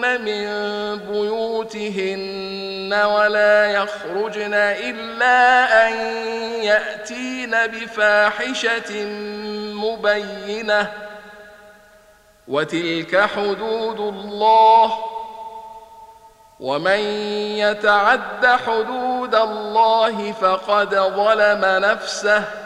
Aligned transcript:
من 0.00 0.46
بيوتهن 0.96 2.92
ولا 2.94 3.66
يخرجن 3.66 4.54
إلا 4.54 5.88
أن 5.88 5.92
يأتين 6.62 7.50
بفاحشة 7.50 9.04
مبينة. 9.74 10.92
وتلك 12.48 13.20
حدود 13.36 14.00
الله. 14.00 14.98
ومن 16.60 17.00
يتعد 17.58 18.46
حدود 18.46 19.34
الله 19.34 20.32
فقد 20.32 20.94
ظلم 20.94 21.60
نفسه. 21.64 22.65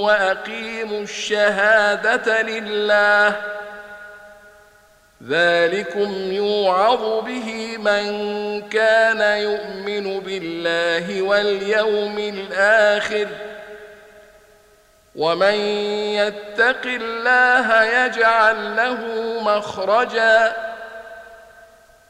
وأقيموا 0.00 1.00
الشهادة 1.00 2.42
لله. 2.42 3.36
ذلكم 5.28 6.32
يوعظ 6.32 7.24
به 7.24 7.76
من 7.78 8.68
كان 8.68 9.38
يؤمن 9.38 10.20
بالله 10.20 11.22
واليوم 11.22 12.18
الآخر. 12.18 13.28
ومن 15.16 15.54
يتق 16.14 16.82
الله 16.86 17.84
يجعل 17.84 18.76
له 18.76 18.98
مخرجا. 19.42 20.67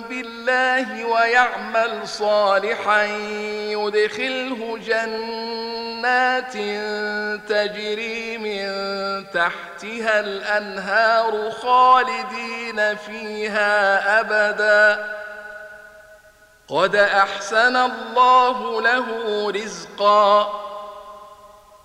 بالله 0.00 1.04
ويعمل 1.04 2.08
صالحا 2.08 3.04
يدخله 3.54 4.78
جنات 4.86 6.52
تجري 7.48 8.38
من 8.38 8.66
تحتها 9.30 10.20
الأنهار 10.20 11.50
خالدين 11.50 12.96
فيها 12.96 14.20
أبدا. 14.20 15.14
قد 16.68 16.96
أحسن 16.96 17.76
الله 17.76 18.80
له 18.80 19.06
رزقا. 19.50 20.71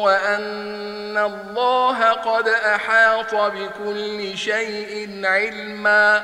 وأن 0.00 1.18
الله 1.18 2.10
قد 2.10 2.48
أحاط 2.48 3.34
بكل 3.34 4.38
شيء 4.38 5.20
علما 5.24 6.22